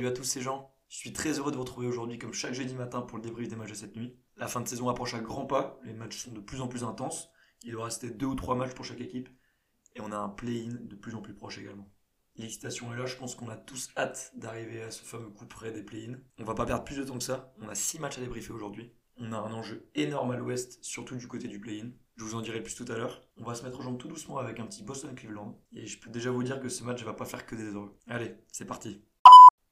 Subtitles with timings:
[0.00, 0.72] Salut à tous ces gens.
[0.88, 3.48] Je suis très heureux de vous retrouver aujourd'hui comme chaque jeudi matin pour le débrief
[3.48, 4.16] des matchs de cette nuit.
[4.38, 6.84] La fin de saison approche à grands pas, les matchs sont de plus en plus
[6.84, 7.28] intenses.
[7.64, 9.28] Il doit rester deux ou trois matchs pour chaque équipe
[9.94, 11.86] et on a un play-in de plus en plus proche également.
[12.36, 15.70] L'excitation est là, je pense qu'on a tous hâte d'arriver à ce fameux coup près
[15.70, 16.14] des play-in.
[16.38, 18.54] On va pas perdre plus de temps que ça, on a six matchs à débriefer
[18.54, 18.94] aujourd'hui.
[19.18, 21.90] On a un enjeu énorme à l'ouest, surtout du côté du play-in.
[22.16, 23.22] Je vous en dirai plus tout à l'heure.
[23.36, 25.60] On va se mettre aux jambes tout doucement avec un petit Boston-Cleveland.
[25.74, 27.98] Et je peux déjà vous dire que ce match va pas faire que des heureux.
[28.08, 29.02] Allez, c'est parti.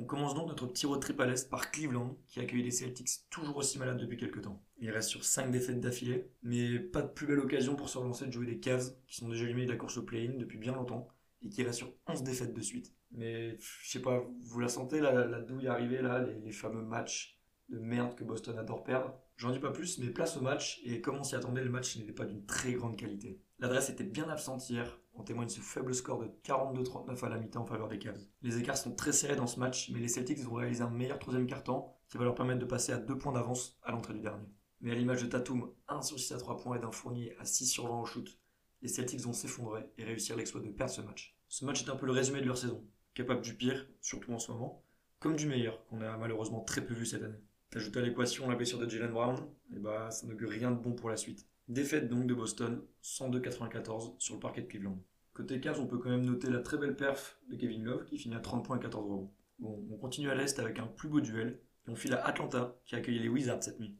[0.00, 3.28] On commence donc notre petit road trip à l'Est par Cleveland, qui accueille les Celtics
[3.28, 4.64] toujours aussi malades depuis quelques temps.
[4.78, 8.24] Il reste sur 5 défaites d'affilée, mais pas de plus belle occasion pour se relancer
[8.24, 10.72] de jouer des Cavs, qui sont déjà éliminés de la course au play-in depuis bien
[10.72, 11.08] longtemps,
[11.42, 12.94] et qui restent sur 11 défaites de suite.
[13.10, 17.38] Mais je sais pas, vous la sentez la, douille arriver là, les, les fameux matchs
[17.68, 19.20] de merde que Boston adore perdre?
[19.36, 21.98] J'en dis pas plus, mais place au match, et comme on s'y attendait, le match
[21.98, 23.38] n'était pas d'une très grande qualité.
[23.58, 27.62] L'adresse était bien absente hier, en témoigne ce faible score de 42-39 à la mi-temps
[27.62, 28.24] en faveur des Cavs.
[28.40, 31.18] Les écarts sont très serrés dans ce match, mais les Celtics vont réaliser un meilleur
[31.18, 34.20] troisième quart-temps, qui va leur permettre de passer à deux points d'avance à l'entrée du
[34.20, 34.48] dernier.
[34.80, 37.44] Mais à l'image de Tatum, 1 sur 6 à 3 points et d'un Fournier à
[37.44, 38.40] 6 sur 20 au shoot,
[38.80, 41.36] les Celtics vont s'effondrer et réussir l'exploit de perdre ce match.
[41.48, 42.82] Ce match est un peu le résumé de leur saison,
[43.12, 44.82] capable du pire, surtout en ce moment,
[45.18, 47.42] comme du meilleur, qu'on a malheureusement très peu vu cette année.
[47.68, 49.36] T'ajoutes à l'équation la blessure de Jalen Brown,
[49.76, 51.46] et bah ça n'augure rien de bon pour la suite.
[51.70, 54.98] Défaite donc de Boston, 102-94 sur le parquet de Cleveland.
[55.32, 58.18] Côté Cavs, on peut quand même noter la très belle perf de Kevin Love qui
[58.18, 59.30] finit à 30 points et 14 rebonds.
[59.60, 62.76] Bon, on continue à l'Est avec un plus beau duel, et on file à Atlanta
[62.86, 63.96] qui accueille les Wizards cette nuit.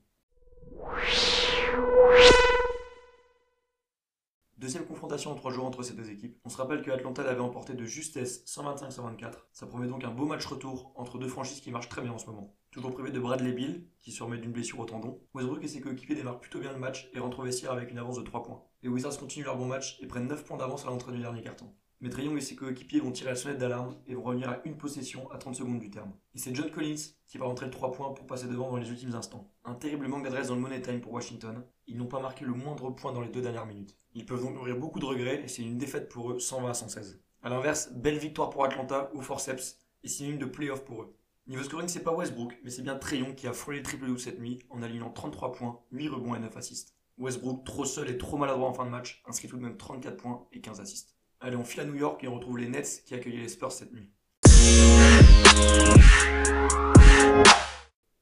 [4.60, 6.38] Deuxième confrontation en trois jours entre ces deux équipes.
[6.44, 9.32] On se rappelle que Atlanta l'avait emporté de justesse 125-124.
[9.54, 12.18] Ça promet donc un beau match retour entre deux franchises qui marchent très bien en
[12.18, 12.54] ce moment.
[12.70, 15.18] Toujours privé de Bradley Bill, qui se remet d'une blessure au tendon.
[15.32, 17.96] Westbrook et ses coéquipiers démarrent plutôt bien le match et rentrent au vestiaire avec une
[17.96, 18.62] avance de 3 points.
[18.82, 21.40] Les Wizards continuent leur bon match et prennent 9 points d'avance à l'entrée du dernier
[21.40, 21.72] carton.
[22.02, 25.30] Young et ses coéquipiers vont tirer la sonnette d'alarme et vont revenir à une possession
[25.30, 26.12] à 30 secondes du terme.
[26.34, 28.88] Et c'est John Collins qui va rentrer le 3 points pour passer devant dans les
[28.88, 29.50] ultimes instants.
[29.64, 31.62] Un terrible manque d'adresse dans le money time pour Washington.
[31.86, 33.96] Ils n'ont pas marqué le moindre point dans les deux dernières minutes.
[34.14, 36.74] Ils peuvent donc nourrir beaucoup de regrets et c'est une défaite pour eux 120 à
[36.74, 37.22] 116.
[37.42, 41.14] A l'inverse, belle victoire pour Atlanta au forceps et synonyme de playoff pour eux.
[41.46, 44.06] Niveau scoring, c'est pas Westbrook, mais c'est bien Trae Young qui a frôlé le triple
[44.06, 46.94] double cette nuit en alignant 33 points, 8 rebonds et 9 assists.
[47.18, 50.16] Westbrook, trop seul et trop maladroit en fin de match, inscrit tout de même 34
[50.16, 51.16] points et 15 assists.
[51.42, 53.72] Allez, on file à New York et on retrouve les Nets qui accueillaient les Spurs
[53.72, 54.10] cette nuit.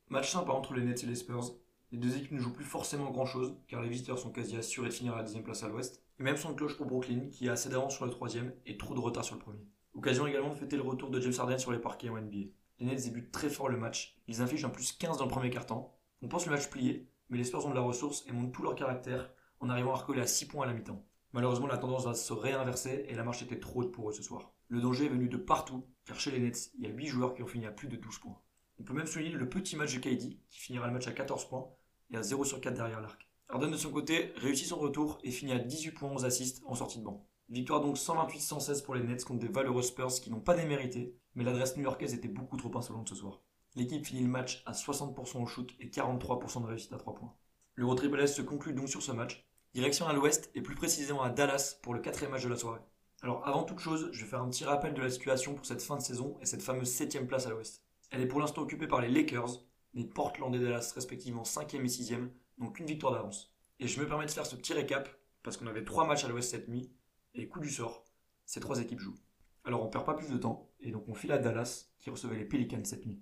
[0.09, 1.57] Match sympa entre les Nets et les Spurs.
[1.91, 4.91] Les deux équipes ne jouent plus forcément grand chose, car les visiteurs sont quasi assurés
[4.91, 6.01] de finir à la deuxième place à l'ouest.
[6.21, 8.95] Et même sans cloche pour Brooklyn, qui a assez d'avance sur le troisième et trop
[8.95, 9.67] de retard sur le premier.
[9.95, 12.53] Occasion également de fêter le retour de James Harden sur les parquets en NBA.
[12.79, 14.17] Les Nets débutent très fort le match.
[14.29, 15.93] Ils infligent un plus 15 dans le premier quart-temps.
[16.23, 18.63] On pense le match plié, mais les Spurs ont de la ressource et montrent tout
[18.63, 21.05] leur caractère en arrivant à recoller à 6 points à la mi-temps.
[21.39, 24.25] Malheureusement, la tendance va se réinverser et la marche était trop haute pour eux ce
[24.25, 24.51] soir.
[24.67, 27.35] Le danger est venu de partout, car chez les Nets, il y a 8 joueurs
[27.37, 28.41] qui ont fini à plus de 12 points.
[28.81, 31.49] On peut même souligner le petit match de KD, qui finira le match à 14
[31.49, 31.71] points
[32.11, 33.29] et à 0 sur 4 derrière l'arc.
[33.51, 36.75] Harden de son côté réussit son retour et finit à 18 points 11 assists en
[36.75, 37.25] sortie de banc.
[37.51, 41.45] Victoire donc 128-116 pour les Nets contre des valeureux Spurs qui n'ont pas démérité, mais
[41.45, 43.43] l'adresse new-yorkaise était beaucoup trop insolente ce soir.
[43.77, 47.33] L'équipe finit le match à 60% au shoot et 43% de réussite à 3 points.
[47.77, 49.48] Le road trip se conclut donc sur ce match.
[49.75, 52.81] Direction à l'ouest et plus précisément à Dallas pour le quatrième match de la soirée.
[53.21, 55.83] Alors avant toute chose, je vais faire un petit rappel de la situation pour cette
[55.83, 57.85] fin de saison et cette fameuse septième place à l'ouest.
[58.11, 59.63] Elle est pour l'instant occupée par les Lakers,
[59.93, 63.55] les Portland et Dallas respectivement 5e et 6e, donc une victoire d'avance.
[63.79, 65.09] Et je me permets de faire ce petit récap,
[65.43, 66.91] parce qu'on avait trois matchs à l'ouest cette nuit,
[67.35, 68.05] et coup du sort,
[68.47, 69.19] ces trois équipes jouent.
[69.65, 72.37] Alors on perd pas plus de temps, et donc on file à Dallas, qui recevait
[72.37, 73.21] les Pelicans cette nuit.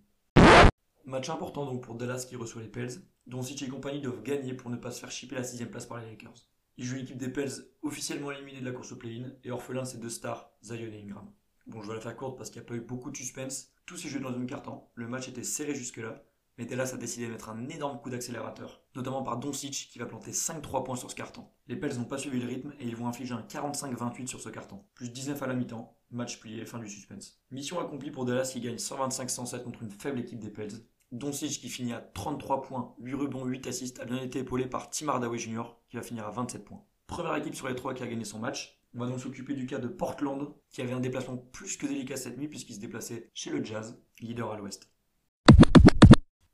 [1.07, 4.55] Match important donc pour Dallas qui reçoit les Pels, dont Sitch et compagnie doivent gagner
[4.55, 6.49] pour ne pas se faire chipper la sixième place par les Lakers.
[6.79, 7.53] Ils jouent l'équipe des Pels
[7.83, 11.01] officiellement éliminée de la course au play-in, et orphelin de ses deux stars, Zion et
[11.01, 11.31] Ingram.
[11.69, 13.73] Bon, je vais la faire courte parce qu'il n'y a pas eu beaucoup de suspense.
[13.87, 14.83] Tout s'est joué dans une carton.
[14.95, 16.25] Le match était serré jusque-là.
[16.59, 20.07] Mais Dallas a décidé de mettre un énorme coup d'accélérateur, notamment par Doncic qui va
[20.07, 21.47] planter 5-3 points sur ce carton.
[21.69, 24.49] Les Pels n'ont pas suivi le rythme et ils vont infliger un 45-28 sur ce
[24.49, 27.39] carton, plus 19 à la mi-temps, match plié, fin du suspense.
[27.51, 30.73] Mission accomplie pour Dallas qui gagne 125-107 contre une faible équipe des Pels.
[31.13, 34.91] Doncic qui finit à 33 points, 8 rebonds, 8 assists, a bien été épaulé par
[34.91, 35.63] Tim Hardaway Jr.
[35.89, 36.85] qui va finir à 27 points.
[37.07, 38.81] Première équipe sur les trois qui a gagné son match.
[38.93, 42.17] On va donc s'occuper du cas de Portland, qui avait un déplacement plus que délicat
[42.17, 44.91] cette nuit puisqu'il se déplaçait chez le Jazz, leader à l'ouest.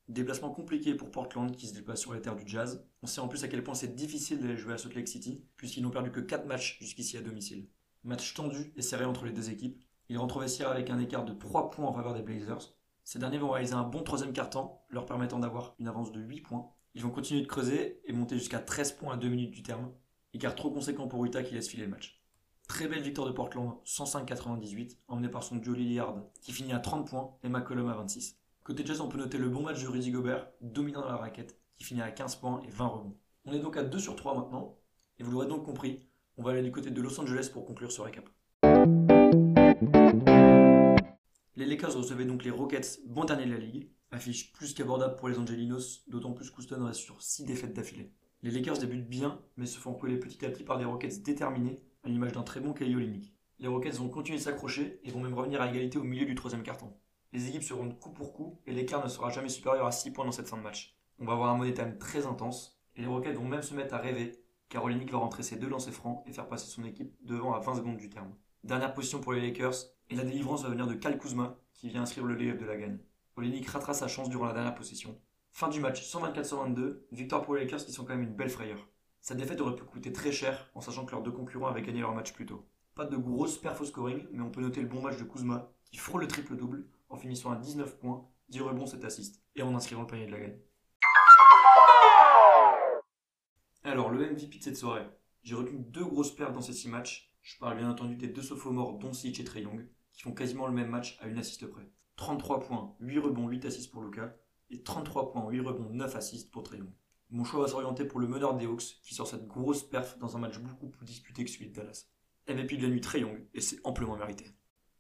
[0.09, 2.87] Déplacement compliqué pour Portland qui se déplace sur les terres du Jazz.
[3.03, 5.47] On sait en plus à quel point c'est difficile d'aller jouer à Salt Lake City,
[5.57, 7.69] puisqu'ils n'ont perdu que 4 matchs jusqu'ici à domicile.
[8.05, 9.83] Match tendu et serré entre les deux équipes.
[10.11, 12.75] Ils rentrent au vestiaire avec un écart de 3 points en faveur des Blazers.
[13.05, 16.41] Ces derniers vont réaliser un bon troisième quart-temps, leur permettant d'avoir une avance de 8
[16.43, 16.71] points.
[16.95, 19.91] Ils vont continuer de creuser et monter jusqu'à 13 points à 2 minutes du terme.
[20.35, 22.23] Écart trop conséquent pour Utah qui laisse filer le match.
[22.69, 27.09] Très belle victoire de Portland, 105-98, emmenée par son duo Lillard, qui finit à 30
[27.09, 28.39] points, et McCollum à 26.
[28.65, 31.59] Côté Jazz, on peut noter le bon match de Rudy Gobert, dominant dans la raquette,
[31.77, 33.17] qui finit à 15 points et 20 rebonds.
[33.45, 34.79] On est donc à 2 sur 3 maintenant,
[35.19, 36.09] et vous l'aurez donc compris,
[36.39, 38.25] on va aller du côté de Los Angeles pour conclure ce récap.
[41.55, 45.29] Les Lakers recevaient donc les Rockets, bon dernier de la ligue, affiche plus qu'abordable pour
[45.29, 48.11] les Angelinos, d'autant plus qu'Houston reste sur 6 défaites d'affilée.
[48.43, 51.83] Les Lakers débutent bien, mais se font coller petit à petit par des Rockets déterminés,
[52.05, 53.35] à l'image d'un très bon Kelly Olynyk.
[53.59, 56.35] Les Rockets vont continuer de s'accrocher et vont même revenir à égalité au milieu du
[56.35, 56.91] troisième carton.
[57.35, 60.25] Les équipes seront coup pour coup et l'écart ne sera jamais supérieur à 6 points
[60.25, 60.97] dans cette fin de match.
[61.19, 63.93] On va avoir un money time très intense et les Rockets vont même se mettre
[63.93, 67.15] à rêver car Olynyk va rentrer ses deux lancers francs et faire passer son équipe
[67.21, 68.35] devant à 20 secondes du terme.
[68.65, 69.75] Dernière position pour les Lakers
[70.13, 72.77] et la délivrance va venir de Cal Kuzma qui vient inscrire le layup de la
[72.77, 72.99] gagne.
[73.37, 75.19] Olynyk ratera sa chance durant la dernière possession.
[75.53, 78.87] Fin du match 124-122, victoire pour les Lakers qui sont quand même une belle frayeur.
[79.23, 82.01] Sa défaite aurait pu coûter très cher en sachant que leurs deux concurrents avaient gagné
[82.01, 82.67] leur match plus tôt.
[82.95, 85.73] Pas de grosse perf au scoring, mais on peut noter le bon match de Kuzma
[85.91, 89.75] qui frôle le triple-double en finissant à 19 points, 10 rebonds, 7 assists et en
[89.75, 90.59] inscrivant le panier de la gagne.
[93.85, 95.07] Alors, le MVP de cette soirée.
[95.43, 97.33] J'ai retenu deux grosses pertes dans ces 6 matchs.
[97.41, 100.73] Je parle bien entendu des deux sophomores Doncic et Trey Young, qui font quasiment le
[100.73, 101.89] même match à une assiste près.
[102.17, 104.37] 33 points, 8 rebonds, 8 assists pour Luca,
[104.71, 106.91] et 33 points, 8 rebonds, 9 assists pour Young.
[107.31, 110.37] Mon choix va s'orienter pour le meneur des Hawks, qui sort cette grosse perf dans
[110.37, 112.07] un match beaucoup plus disputé que celui de Dallas.
[112.49, 114.47] MVP de la nuit et c'est amplement mérité.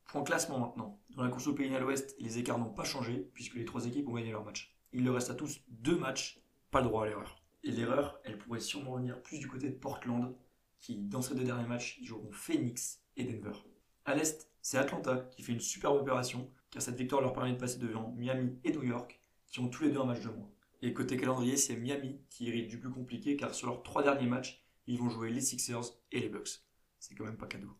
[0.07, 1.01] Point classement maintenant.
[1.11, 3.87] Dans la course au pays à l'ouest, les écarts n'ont pas changé, puisque les trois
[3.87, 4.75] équipes ont gagné leur match.
[4.93, 7.43] Il leur reste à tous deux matchs, pas le droit à l'erreur.
[7.65, 10.35] Et l'erreur, elle pourrait sûrement venir plus du côté de Portland,
[10.79, 13.57] qui, dans ces deux derniers matchs, joueront Phoenix et Denver.
[14.05, 17.59] À l'est, c'est Atlanta qui fait une superbe opération, car cette victoire leur permet de
[17.59, 20.49] passer devant Miami et New York, qui ont tous les deux un match de moins.
[20.81, 24.27] Et côté calendrier, c'est Miami qui hérite du plus compliqué, car sur leurs trois derniers
[24.27, 26.65] matchs, ils vont jouer les Sixers et les Bucks.
[26.99, 27.77] C'est quand même pas cadeau.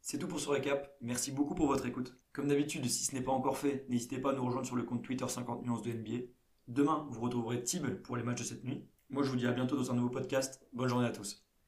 [0.00, 2.16] C'est tout pour ce récap, merci beaucoup pour votre écoute.
[2.32, 4.84] Comme d'habitude, si ce n'est pas encore fait, n'hésitez pas à nous rejoindre sur le
[4.84, 6.24] compte Twitter 50 nuances de NBA.
[6.68, 8.86] Demain, vous retrouverez Tib pour les matchs de cette nuit.
[9.10, 10.64] Moi, je vous dis à bientôt dans un nouveau podcast.
[10.72, 11.49] Bonne journée à tous.